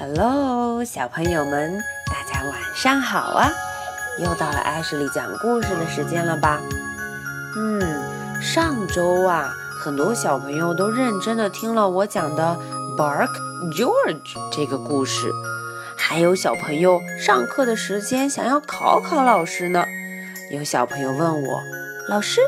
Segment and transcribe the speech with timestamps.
[0.00, 3.52] Hello，小朋友们，大家晚上好啊！
[4.18, 6.58] 又到了艾什莉讲故事的时间了吧？
[7.54, 12.56] 嗯，上周啊，很多小朋友都认真的听了我讲的
[12.96, 13.28] 《Bark
[13.74, 15.30] George》这个故事，
[15.98, 19.84] 还有小朋友上课的时间想要考考老师呢。
[20.50, 21.60] 有小朋友问我，
[22.08, 22.40] 老师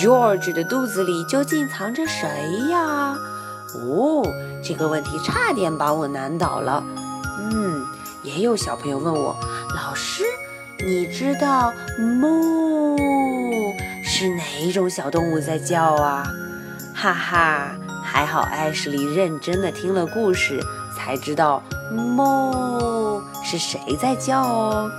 [0.00, 2.28] ，George 的肚子里究竟藏着谁
[2.70, 3.16] 呀？
[3.74, 4.22] 哦，
[4.62, 6.82] 这个问题差点把我难倒了。
[7.40, 7.84] 嗯，
[8.22, 9.36] 也有小朋友问我，
[9.74, 10.24] 老师，
[10.84, 12.96] 你知道“哞”
[14.02, 16.26] 是哪一种小动物在叫啊？
[16.94, 20.60] 哈哈，还好艾什莉认真的听了故事，
[20.96, 21.62] 才知道
[21.92, 24.90] “哞”是谁在叫哦。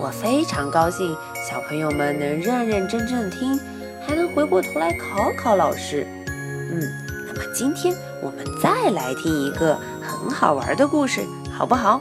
[0.00, 1.16] 我非常高兴，
[1.48, 3.58] 小朋友们能认认真真的听，
[4.06, 6.06] 还能回过头来考考老师。
[6.28, 7.01] 嗯。
[7.52, 11.20] 今天我们再来听一个很好玩的故事，
[11.52, 12.00] 好不好？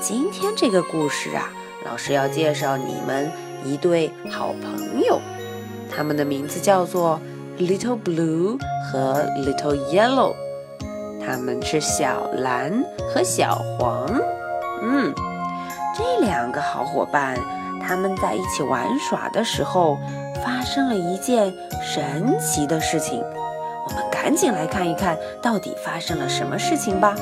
[0.00, 1.48] 今天这个故事啊，
[1.86, 3.30] 老师要介绍你们
[3.64, 5.20] 一对好朋友，
[5.94, 7.20] 他们的名字叫做
[7.56, 8.58] Little Blue
[8.90, 10.34] 和 Little Yellow，
[11.24, 14.08] 他们是小蓝和小黄。
[14.82, 15.14] 嗯，
[15.96, 17.38] 这两个好伙伴，
[17.80, 19.98] 他们在一起玩耍的时候，
[20.44, 23.22] 发生了一件神奇的事情。
[24.28, 27.14] 赶紧来看一看到底发生了什么事情吧！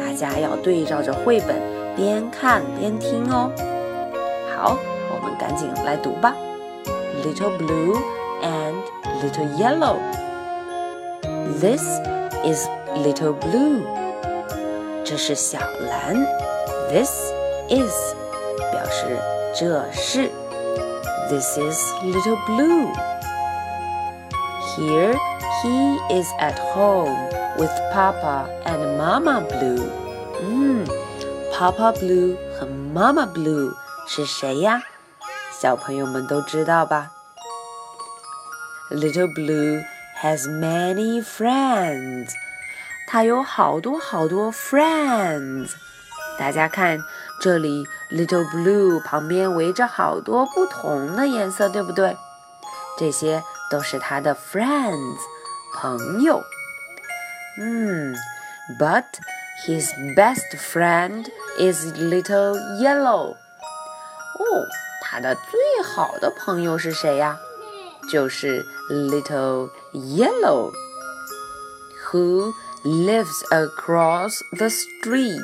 [0.00, 1.60] 大家要对照着绘本
[1.94, 3.50] 边看边听哦。
[4.56, 4.78] 好，
[5.10, 6.34] 我们赶紧来读吧。
[7.22, 7.98] Little blue
[8.40, 8.72] and
[9.20, 9.98] little yellow.
[11.60, 11.82] This
[12.42, 12.66] is
[12.96, 13.82] little blue.
[15.04, 16.16] 这是小蓝。
[16.88, 17.10] This
[17.68, 18.14] is
[18.72, 19.18] 表示
[19.54, 20.30] 这是。
[21.28, 22.88] This is little blue.
[24.74, 25.14] Here.
[25.63, 27.15] He is at home
[27.57, 29.89] with Papa and Mama Blue.
[30.41, 30.85] 嗯，
[31.51, 33.73] Papa Blue 和 Mama Blue
[34.07, 34.81] 是谁呀？
[35.59, 37.11] 小朋友们都知道吧？
[38.91, 39.83] Little Blue
[40.21, 42.29] has many friends.
[43.07, 45.71] 他有好多好多 friends。
[46.37, 46.99] 大家看，
[47.41, 52.15] 这里 Little Blue 旁边围着好多不同的颜色，对不对？
[52.99, 55.17] 这些都是他的 friends。
[55.81, 56.43] 朋友。
[57.59, 58.15] 嗯，
[58.79, 59.05] But
[59.65, 61.25] his best friend
[61.57, 63.31] is little yellow。
[63.31, 63.35] 哦，
[65.03, 67.39] 他的最好的朋友是谁呀？
[68.11, 72.53] 就是 little yellow。Who
[72.83, 75.41] lives across the street？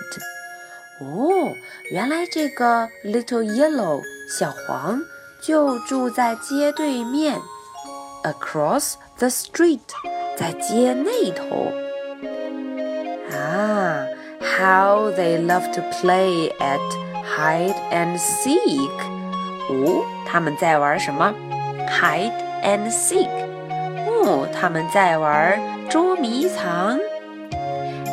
[1.02, 1.56] 哦，
[1.92, 5.02] 原来这个 little yellow 小黄
[5.42, 7.42] 就住在街对面，
[8.24, 9.82] across the street。
[10.38, 11.72] 在街那头
[13.32, 14.06] 啊，
[14.42, 16.80] How they love to play at
[17.24, 18.90] hide and seek。
[19.70, 21.34] 哦，他们在玩什么？
[21.88, 22.32] Hide
[22.64, 23.30] and seek。
[24.08, 25.60] 哦，他们在玩
[25.90, 27.00] 捉迷藏。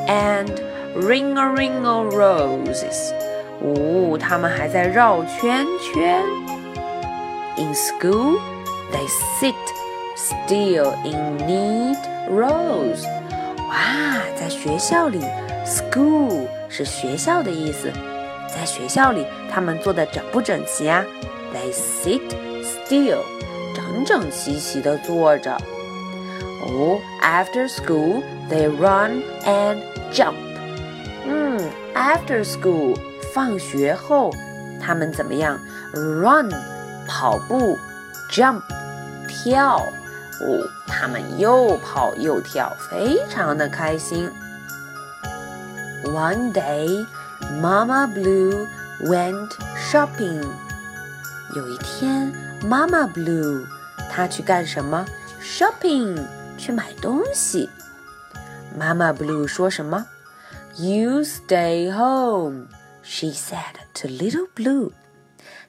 [0.07, 0.49] And
[0.97, 3.13] ring a ring of roses。
[3.61, 6.23] 哦，他们还在绕圈圈。
[7.57, 8.39] In school,
[8.91, 9.07] they
[9.39, 9.55] sit
[10.17, 13.05] still in neat Rose，
[13.69, 15.21] 哇，在学校里，
[15.65, 17.91] school 是学校的意思。
[18.49, 21.05] 在学校里，他们坐的整不整齐啊？
[21.55, 22.21] They sit
[22.63, 23.19] still，
[23.75, 25.57] 整整齐齐的坐着。
[26.63, 29.79] 哦，After school they run and
[30.13, 30.35] jump。
[31.27, 31.59] 嗯，
[31.95, 32.97] After school
[33.33, 34.31] 放学后，
[34.81, 35.59] 他们怎么样？
[35.95, 36.51] Run
[37.07, 37.79] 跑步，
[38.31, 38.63] jump
[39.29, 39.81] 跳。
[40.41, 44.31] 哦，他们又跑又跳，非常的开心。
[46.05, 47.07] One day,
[47.61, 48.67] Mama Blue
[49.03, 50.43] went shopping.
[51.55, 52.33] 有一天，
[52.65, 53.67] 妈妈 Blue
[54.11, 55.05] 她去干什么？
[55.43, 57.69] Shopping，去买东西。
[58.79, 60.07] 妈妈 Blue 说什么？
[60.77, 62.69] You stay home,
[63.03, 64.93] she said to Little Blue.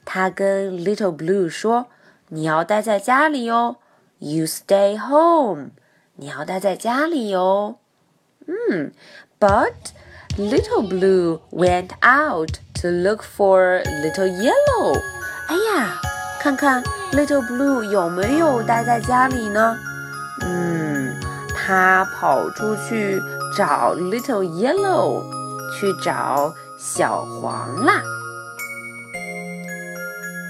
[0.06, 3.78] 她跟 Little Blue 说：“你要待在家里哦。”
[4.20, 5.72] You stay home，
[6.16, 7.80] 你要待在家里哟。
[8.46, 8.92] 嗯，
[9.40, 9.74] But
[10.38, 15.02] Little Blue went out to look for Little Yellow。
[15.48, 16.00] 哎呀，
[16.40, 19.76] 看看 Little Blue 有没有待在家里呢？
[20.42, 21.20] 嗯，
[21.56, 23.20] 他跑出去
[23.58, 25.24] 找 Little Yellow，
[25.80, 28.04] 去找小黄啦。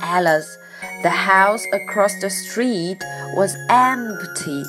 [0.03, 2.99] Alice。The house across the street
[3.34, 4.64] Was empty.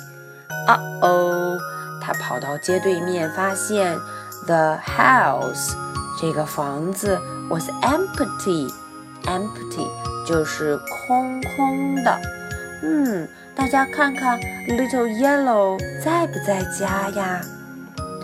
[0.68, 1.60] Uh oh！
[2.02, 3.98] 他跑到街对面，发现
[4.46, 5.74] The house，
[6.20, 7.20] 这个房子
[7.50, 9.88] was empty，empty
[10.26, 12.20] 就是空空的。
[12.84, 17.42] 嗯，大家看看 Little Yellow 在不在家呀？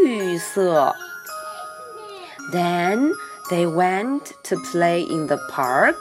[0.05, 0.95] 绿色。
[2.53, 3.13] Then
[3.51, 5.97] they went to play in the park.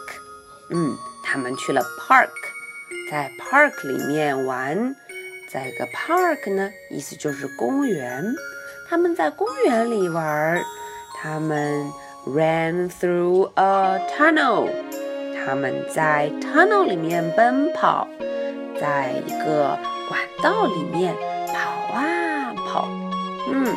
[0.70, 2.30] 嗯，他们去了 park，
[3.13, 4.95] 在 park 里面玩。
[5.51, 8.25] 在个 park 呢，意思就是公园。
[8.89, 10.63] 他们在公园里玩。
[11.21, 11.91] 他们
[12.27, 14.69] ran through a tunnel。
[15.45, 18.07] 他们在 tunnel 里面奔跑，
[18.79, 19.79] 在一个
[20.09, 21.15] 管道里面
[21.47, 22.89] 跑啊跑。
[23.51, 23.75] 嗯。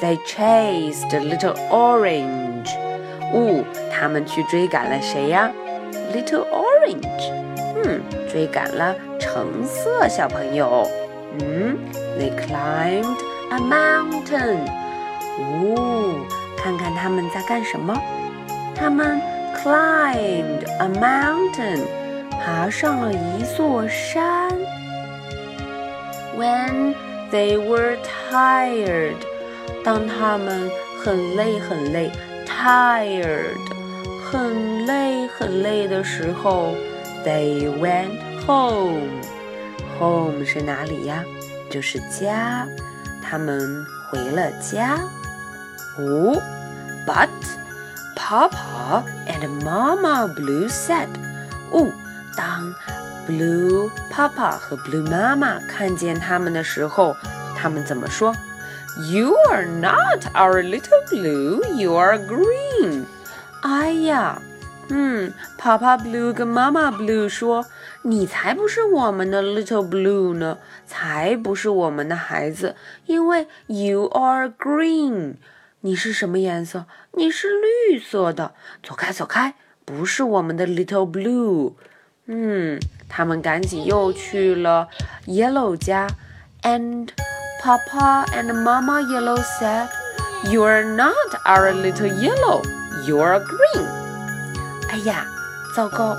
[0.00, 2.70] They chased Little Orange.
[3.34, 3.62] 哦，
[3.92, 5.52] 他们去追赶了谁呀？
[6.14, 7.30] Little Orange.
[7.84, 8.00] 嗯，
[8.34, 10.86] 追赶了橙色小朋友。
[11.40, 11.76] 嗯，
[12.18, 13.16] They climbed
[13.50, 14.58] a mountain.
[15.38, 16.26] 哦，
[16.56, 17.94] 看看他们在干什么？
[18.74, 19.20] 他们
[19.62, 21.80] climbed a mountain.
[22.42, 24.50] 爬上了一座山。
[26.36, 26.94] When
[27.30, 27.96] they were
[28.30, 29.16] tired.
[29.84, 30.70] 当他们
[31.02, 32.10] 很累很累，
[32.46, 33.56] tired，
[34.30, 36.74] 很累很累的时候，
[37.24, 41.24] they went home。home 是哪里呀？
[41.70, 42.66] 就是家。
[43.22, 44.98] 他们回了家。
[45.98, 46.42] 哦，
[47.06, 47.28] but
[48.16, 51.08] Papa and Mama Blue said，
[51.70, 51.92] 哦，
[52.36, 52.74] 当
[53.28, 57.16] Blue Papa 和 Blue Mama 看见他们的时候，
[57.56, 58.34] 他们怎么说？
[59.08, 63.04] You are not our little blue, you are green.
[63.62, 64.40] 哎呀，
[64.88, 67.64] 嗯，Papa Blue 跟妈妈 Blue 说，
[68.04, 75.34] 你才不是我们的 little blue 呢，才不是我们的孩子，因为 you are green。
[75.80, 76.86] 你是什么颜色？
[77.12, 77.48] 你是
[77.88, 78.54] 绿色的。
[78.82, 81.74] 走开，走开，不是我们的 little blue。
[82.26, 84.88] 嗯，他们赶紧又去了
[85.26, 86.08] yellow 家，
[86.62, 89.86] and。Papa and Mama Yellow said,
[90.44, 92.62] You're not our little yellow,
[93.06, 93.86] you're green.
[94.88, 95.26] 哎呀，
[95.76, 96.16] 糟糕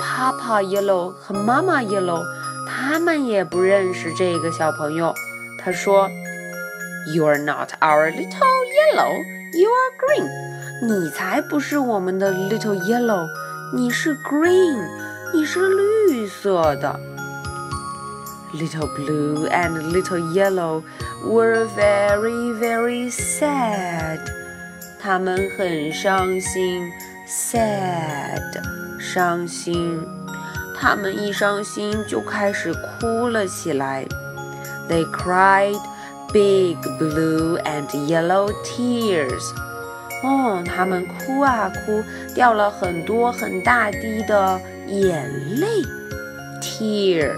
[0.00, 2.22] ！Papa Yellow 和 Mama Yellow
[2.66, 5.14] 他们也不认识这个小朋友。
[5.58, 6.10] 他说：“
[7.14, 9.12] You're not our little yellow,
[9.52, 10.28] you're green。
[10.82, 13.26] 你才不是我们的 little yellow，
[13.74, 14.86] 你是 green，
[15.32, 16.98] 你是绿色的。”
[18.54, 20.82] Little Blue and Little Yellow
[21.24, 24.20] were very, very sad.
[25.00, 26.88] 他们很伤心，
[27.26, 28.40] sad，
[28.98, 30.00] 伤心。
[30.76, 34.04] 他们一伤心就开始哭了起来。
[34.88, 35.80] They cried
[36.32, 39.42] big blue and yellow tears.
[40.22, 42.02] 哦，他们哭啊哭，
[42.34, 45.66] 掉了很多很大滴的眼泪，
[46.60, 47.34] tear。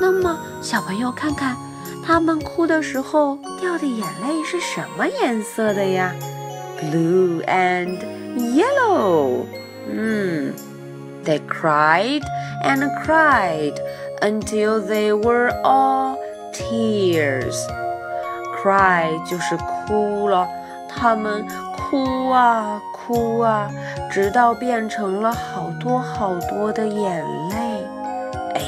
[0.00, 1.56] 那么小朋友看看，
[2.04, 6.14] 他们哭的时候掉的眼泪是什么颜色的呀？
[6.80, 7.98] Blue and
[8.36, 9.44] yellow。
[9.88, 10.52] 嗯
[11.24, 12.22] ，They cried
[12.62, 13.74] and cried
[14.20, 16.16] until they were all
[16.52, 20.48] tears。Cry 就是哭了，
[20.88, 21.46] 他们。
[21.88, 23.70] 哭啊哭啊，
[24.10, 27.56] 直到变成了好多好多的眼泪。
[28.54, 28.60] 哎，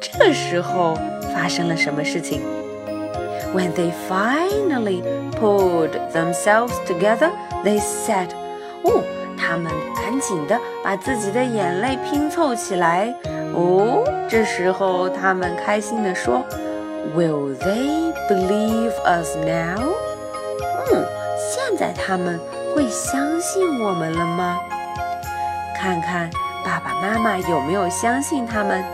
[0.00, 0.96] 这时候
[1.34, 2.40] 发生了什么事情？
[3.52, 5.02] When they finally
[5.40, 7.32] pulled themselves together,
[7.64, 8.38] they said, 哦，他们
[10.14, 13.14] 赶紧的把自己的眼泪拼凑起来。
[13.54, 16.44] 哦，这时候他们开心地说：“
[17.16, 19.94] Will they believe us now？”
[20.92, 21.04] 嗯。
[21.52, 22.38] 现在他们
[22.74, 24.60] 会相信我们了吗？
[25.76, 26.30] 看看
[26.62, 28.84] 爸爸妈妈有没有相信他们。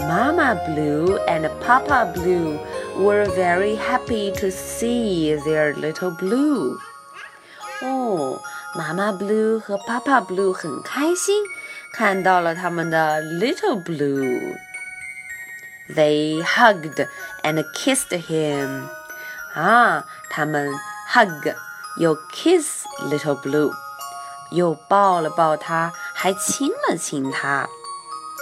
[0.00, 2.58] Mama Blue and Papa Blue
[2.98, 6.76] were very happy to see their little Blue。
[7.82, 8.40] 哦，
[8.74, 11.42] 妈妈 Blue 和 Papa Blue 很开心，
[11.92, 17.06] 看到了他们的 Little Blue。They hugged
[17.42, 18.88] and kissed him。
[19.54, 20.70] 啊，他们
[21.12, 21.54] hug。
[21.96, 23.72] 又 kiss little blue，
[24.52, 27.68] 又抱了抱他，还亲了亲他。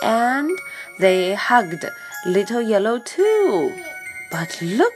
[0.03, 0.51] And
[1.01, 1.91] they hugged
[2.27, 3.73] little yellow too.
[4.31, 4.93] But look,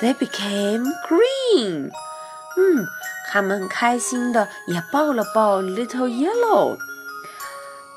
[0.00, 1.90] they became green.
[2.56, 2.86] 嗯，
[3.34, 6.76] 他们开心的也抱了抱 little yellow。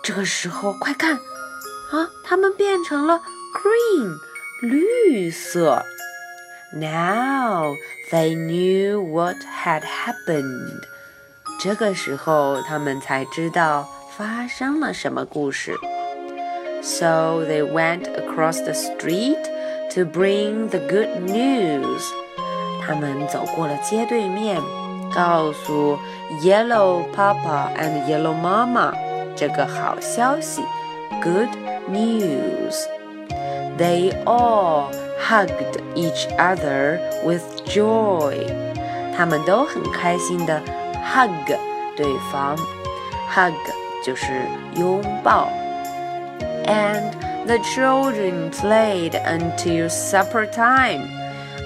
[0.03, 3.21] 这个时候，快看啊，他们变成了
[3.53, 4.17] green，
[4.61, 5.83] 绿色。
[6.73, 7.75] Now
[8.11, 10.81] they knew what had happened.
[11.61, 15.77] 这个时候，他们才知道发生了什么故事。
[16.81, 19.41] So they went across the street
[19.93, 22.03] to bring the good news.
[22.85, 24.59] 他们走过了街对面，
[25.13, 25.97] 告诉
[26.41, 28.93] Yellow Papa and Yellow Mama
[29.35, 30.61] 这个好消息，
[31.21, 31.49] good
[31.89, 32.75] news.
[33.77, 38.45] They all hugged each other with joy.
[39.15, 40.61] 他们都很开心的
[41.03, 41.57] hug
[41.95, 42.55] 对方，
[43.33, 43.53] hug
[44.03, 44.25] 就是
[44.75, 45.49] 拥抱。
[46.65, 47.11] And
[47.45, 51.07] the children played until supper time.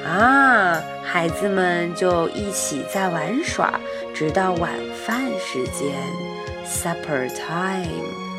[0.06, 3.79] 啊， 孩子们就一起在玩耍，
[4.15, 4.73] 直到晚
[5.05, 5.95] 饭时间
[6.67, 7.89] ，supper time，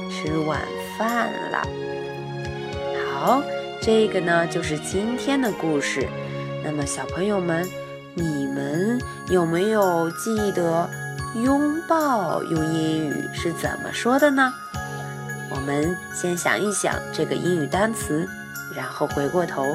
[0.09, 0.59] 吃晚
[0.97, 1.67] 饭了。
[3.11, 3.43] 好。
[3.85, 6.07] 这个呢，就是今天的故事。
[6.63, 7.67] 那么，小朋友们，
[8.13, 10.89] 你们有没有记得
[11.35, 14.53] 拥抱用英语是怎么说的呢？
[15.51, 18.25] 我们先想一想这个英语单词，
[18.73, 19.65] 然后回过头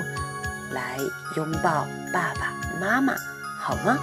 [0.73, 0.97] 来
[1.37, 3.16] 拥抱爸爸妈妈，
[3.60, 3.98] 好吗？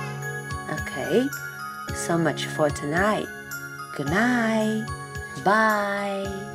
[0.72, 3.26] OK，so much for tonight.
[3.96, 4.87] Good night.
[5.44, 6.53] Bye.